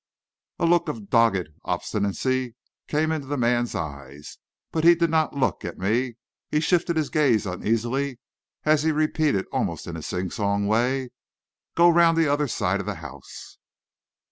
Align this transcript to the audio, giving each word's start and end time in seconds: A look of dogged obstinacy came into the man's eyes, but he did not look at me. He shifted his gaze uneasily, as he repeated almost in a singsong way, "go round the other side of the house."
A 0.57 0.65
look 0.65 0.89
of 0.89 1.11
dogged 1.11 1.49
obstinacy 1.63 2.55
came 2.87 3.11
into 3.11 3.27
the 3.27 3.37
man's 3.37 3.75
eyes, 3.75 4.39
but 4.71 4.83
he 4.83 4.95
did 4.95 5.11
not 5.11 5.35
look 5.35 5.63
at 5.63 5.77
me. 5.77 6.15
He 6.49 6.59
shifted 6.59 6.97
his 6.97 7.11
gaze 7.11 7.45
uneasily, 7.45 8.17
as 8.63 8.81
he 8.81 8.91
repeated 8.91 9.45
almost 9.51 9.85
in 9.85 9.95
a 9.95 10.01
singsong 10.01 10.65
way, 10.65 11.11
"go 11.75 11.87
round 11.87 12.17
the 12.17 12.27
other 12.27 12.47
side 12.47 12.79
of 12.79 12.87
the 12.87 12.95
house." 12.95 13.59